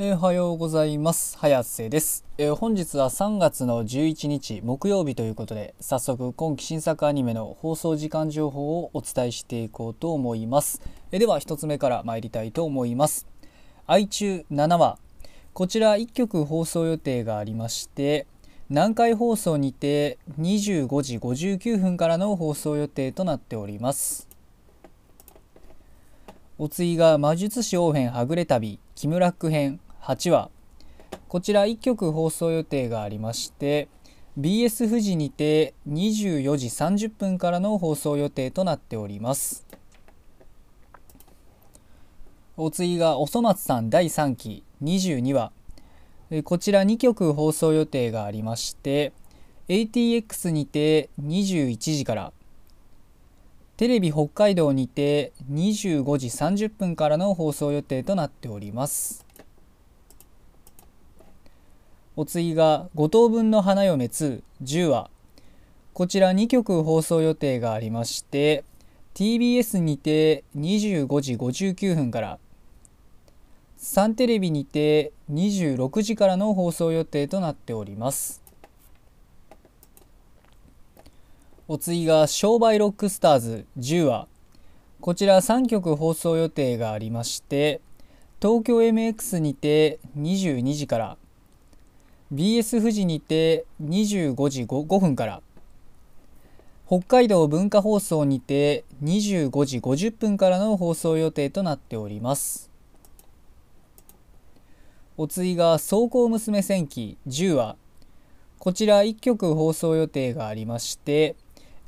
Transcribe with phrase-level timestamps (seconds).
[0.00, 1.36] えーおはようございます。
[1.38, 10.80] 早瀬です、えー本日は3月の11日木曜日ということで早速今期新作アニメの放送時間情報をお伝えしていこうと思います、
[11.10, 13.26] えーでは1つ目から参りたいと思います。
[13.88, 14.98] 愛中7話。
[15.52, 18.28] こちら1曲放送予定がありまして
[18.68, 24.28] 南海放送にて25時59分からの放送予定となっております。
[26.56, 29.80] お次が魔術師王編はぐれ旅木村区編。
[30.00, 30.50] 8話。
[31.28, 33.88] こちら1曲放送予定がありまして
[34.38, 39.66] BS 富士にて24時30分からの放送予定となっております。
[42.56, 45.52] お次がおそ松さん第3期22話。
[46.30, 49.12] えこちら2曲放送予定がありまして
[49.68, 52.32] ATX にて21時から。
[53.76, 59.27] テレビ北海道にて25時30分からの放送予定となっております。
[62.20, 65.08] お次が5等分の花嫁2 10話。
[65.92, 68.64] こちら2曲放送予定がありまして
[69.14, 72.40] TBS にて25時59分から
[73.76, 78.42] サンテレビにて26時からの放送予定となっております。
[81.68, 84.26] お次が商売ロックスターズ10話。
[85.00, 87.80] こちら3曲放送予定がありまして
[88.42, 91.16] 東京 MX にて22時から
[92.32, 95.42] BS 富士にて25時 5, 5分から。
[96.86, 102.70] 北海道文化放送にて25時50分からの放送予定となっております。
[105.18, 107.76] お次が「走行娘戦記10話」
[108.58, 111.36] こちら1曲放送予定がありまして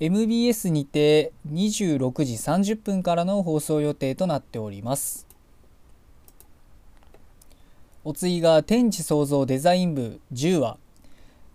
[0.00, 5.27] MBS にて26時30分からの放送予定となっております。
[8.08, 10.78] お次が天地創造デザイン部10話。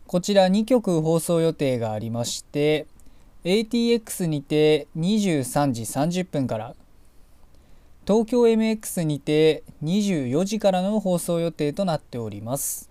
[0.06, 2.86] こちら2曲放送予定がありまして
[3.44, 6.76] ATX にて23時30分から
[8.06, 12.88] 東京 MX にて24時からの放送予定となっております。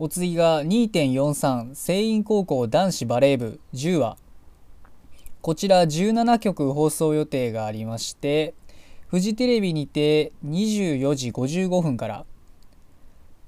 [0.00, 4.16] お次が2.43聖院高校男子バレー部10話。
[5.40, 8.54] こちら17曲放送予定がありまして
[9.14, 12.24] フジテレビにて24時55分から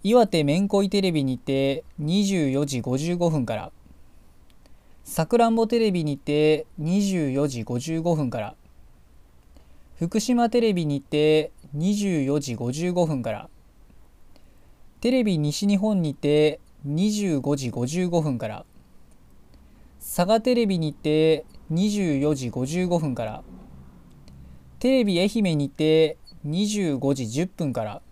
[0.05, 3.73] 岩手めんこいテレビにて24時55分から
[5.03, 8.55] さくらんぼテレビにて24時55分から
[9.99, 13.49] 福島テレビにて24時55分から
[15.01, 18.65] テレビ西日本にて25時55分から
[19.99, 23.43] 佐賀テレビにて24時55分から
[24.87, 26.17] テレビ愛媛にて
[26.47, 28.03] 25時10分から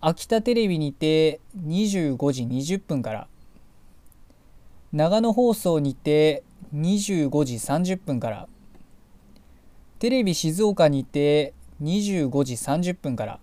[0.00, 3.26] 秋田テレビにて25時20分から
[4.92, 8.48] 長野放送にて25時30分から
[9.98, 13.40] テレビ静岡にて25時30分から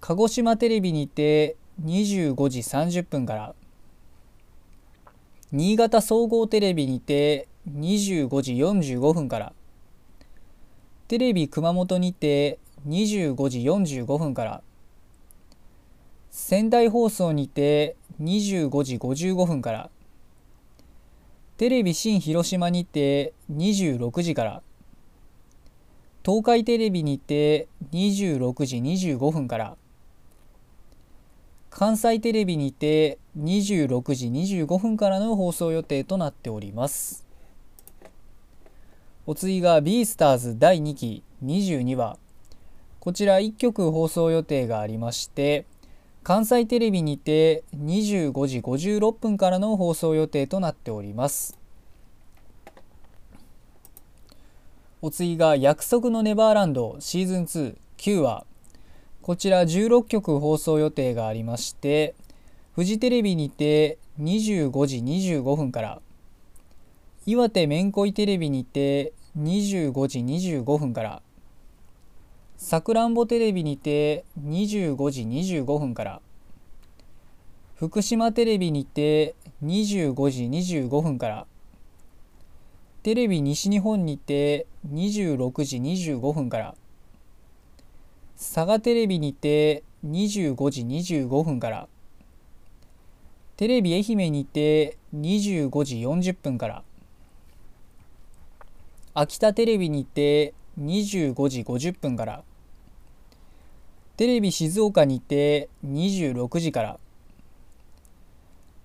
[0.00, 3.54] 鹿児島テレビにて25時30分から
[5.52, 9.52] 新潟総合テレビにて25時45分から
[11.12, 12.58] テレビ熊本にて
[12.88, 14.62] 25時45分から
[16.30, 19.90] 仙台放送にて25時55分から
[21.58, 24.62] テレビ新広島にて26時から
[26.24, 29.76] 東海テレビにて26時25分から
[31.68, 37.21] 関西テレビにて26時25分からの放送予定となっております。
[39.24, 42.18] お次が「ビースターズ第2期22話」
[42.98, 45.64] こちら1曲放送予定がありまして
[46.24, 51.58] 関西テレビにて25時56分からの放送予定となっております。
[55.00, 58.44] お次が「約束のネバーランドシーズン29話」
[59.22, 62.16] こちら16曲放送予定がありまして
[62.72, 66.02] フジテレビにて25時25分から
[67.24, 71.22] 岩手めんこいテレビにて25時25分から
[72.56, 76.20] さくらんぼテレビにて25時25分から
[77.76, 81.46] 福島テレビにて25時25分から
[83.04, 86.74] テレビ西日本にて26時25分から
[88.36, 91.86] 佐賀テレビにて25時25分から
[93.56, 96.82] テレビ愛媛にて25時40分から
[99.14, 102.42] 秋田テレビにて25時50分から。
[104.16, 106.98] テレビ静岡にて26時から。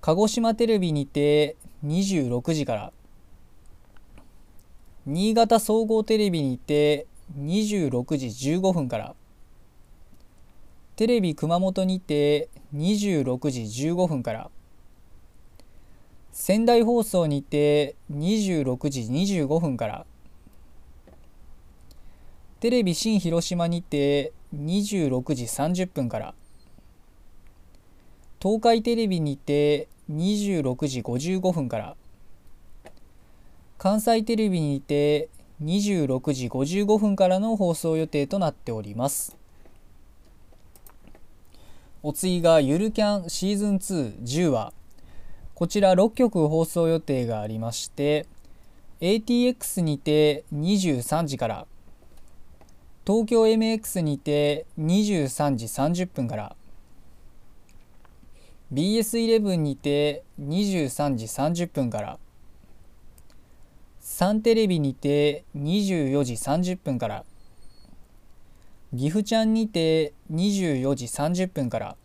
[0.02, 2.92] 鹿児島テレビにて26時から。
[5.06, 7.06] 新潟総合テレビにて
[7.40, 9.14] 26時15分から。
[10.96, 14.50] テレビ熊本にて26時15分から。
[16.32, 20.04] 仙台放送にて26時25分から。
[22.60, 26.34] テレビ新広島にて26時30分から。
[28.42, 31.96] 東海テレビにて26時55分から。
[33.78, 35.28] 関西テレビにて
[35.62, 39.36] 26時55分からの放送予定となっております。
[42.02, 44.72] お次がゆるキャンシーズン210話
[45.54, 48.26] こちら6曲放送予定がありまして
[49.00, 51.66] ATX にて23時から。
[53.08, 56.54] 東京 MX にて23時30分から
[58.70, 62.18] BS11 にて23時30分から
[63.98, 67.24] サンテレビにて24時30分から
[68.94, 71.96] 岐阜ちゃんにて24時30分から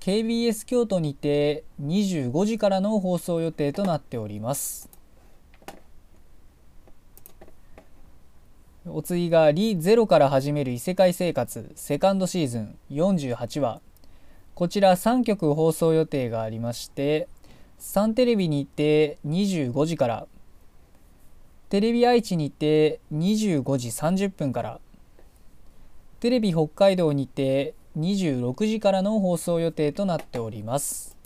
[0.00, 4.97] KBS 京都にて25時からの放送予定となっております。
[8.90, 13.80] お次が「リ・ゼロから始める異世界生活」セカンドシーズン48話。
[14.54, 17.28] こちら3曲放送予定がありまして
[17.78, 20.26] サンテレビにて25時から
[21.68, 24.80] テレビ愛知にて25時30分から
[26.18, 31.16] テレビ北海道にて26時からの放送予定となっております。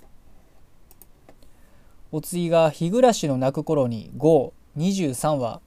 [2.11, 5.63] お次が「日暮らしの泣く頃に GO23 話」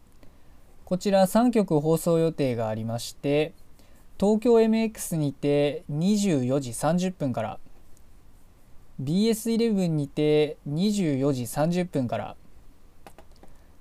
[0.85, 3.53] こちら3曲放送予定がありまして
[4.19, 7.59] 東京 MX にて24時30分から
[9.01, 12.35] BS11 にて24時30分から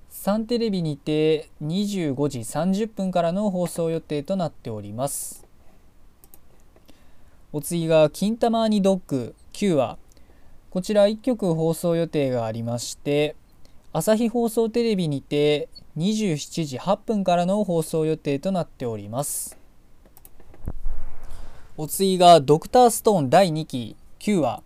[0.09, 5.45] サンテレビにて25時30分からの放送予定となっております。
[7.53, 9.99] お次が「金玉にドッグ」9話。
[10.71, 13.35] こちら1曲放送予定がありまして
[13.97, 19.57] 朝日放送テレビにて27時8分からの放送予定となっております。
[21.77, 23.95] お次がドクターストーン第2期。
[24.19, 24.63] 9話。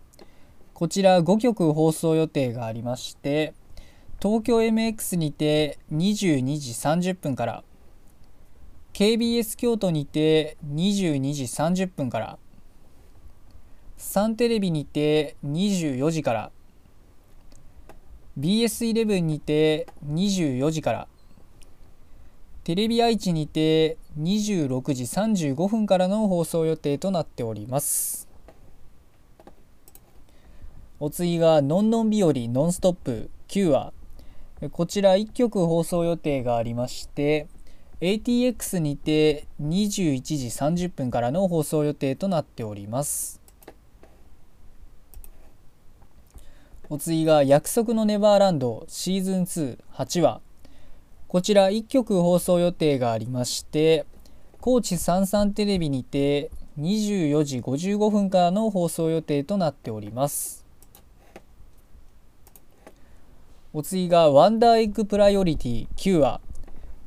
[0.74, 3.54] こちら5曲放送予定がありまして
[4.20, 7.64] 東京 MX にて22時30分から
[8.94, 12.40] KBS 京都にて22時30分から
[13.96, 16.52] サンテレビにて24時から
[18.40, 21.08] BS11 にて24時から。
[22.64, 28.28] テレビ愛知にて26時35分からの放送予定となっております。
[31.00, 33.94] お次が「のんのん日和ノンストップ」9話。
[34.72, 37.48] こちら1曲放送予定がありまして
[38.02, 43.39] ATX にて21時30分からの放送予定となっております。
[46.90, 50.42] お次が「約束のネバーランド」シーズン2 8話
[51.28, 54.08] こちら1局放送予定がありまして
[54.60, 56.50] 高知さんさんテレビにて
[56.80, 60.66] 24時55分からの放送予定となっております。
[63.72, 66.42] お次がワンダーエッグプライオリティ9話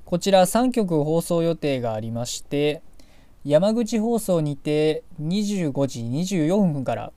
[0.05, 2.83] こちら3局放送予定がありまして
[3.45, 7.13] 山口放送にて25時24分から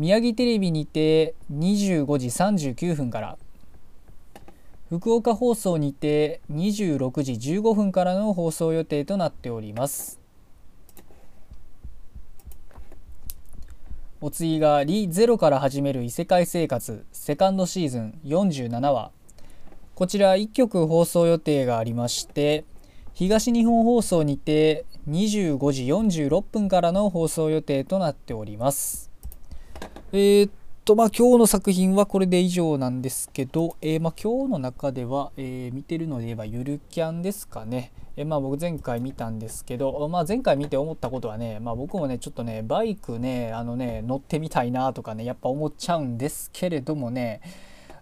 [0.00, 3.36] 宮城テレビにて25時39分から
[4.88, 10.18] 福岡放送にて26時15分からの放送予定となっております。
[14.22, 19.10] お次が「リ・ゼロから始める異世界生活」セカンドシーズン47話。
[19.94, 22.64] こちら1曲放送予定がありまして
[23.12, 29.09] 東日本放送にて25時46分からの放送予定となっております。
[30.12, 30.50] えー、
[30.84, 37.92] とまあ今日の作品はこれで以上なんですけど、えー、まあ、今日の中では、えー、見てるので言えばゆるキャンですかね。
[38.16, 47.40] えまあ、僕前回見たんですけど、まあ、前回見て思ったことはね、まあ、僕もねちょっとねバイクねあのね乗ってみたいなとかねやっぱ思っちゃうんですけれどもね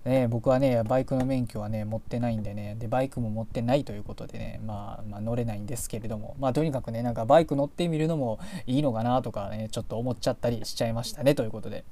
[0.08, 11.84] ね、僕はねバイクの免許はね持ってないんでねでバイクも持ってないということでね、まあ、まあ乗れないんですけれどもまあとにかくねなんかバイク乗ってみるのもいいのかなとかねちょっと思っちゃったりしちゃいましたねということで。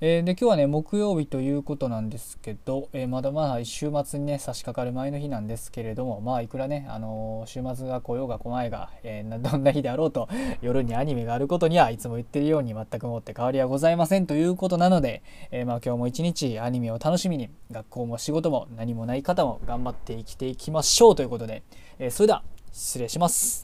[0.00, 10.28] えー、で今日はね木曜日ということなんですけど、えー、まだまだ週末にね差し掛かる前の日なんですけれどもまあいくらね、あの、週末が来ようが来ないが、え どんな日であろうと
[10.62, 21.62] 夜にアニメがあることにはいつも言ってるように全くもって変わりはございませんということなので、えまあ、今日も一日アニメを楽しみに学校も仕事も何もない方も頑張って生きていきましょうということで、
[21.98, 23.63] えそれでは失礼します。